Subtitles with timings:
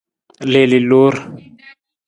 [0.51, 1.15] Liili loor.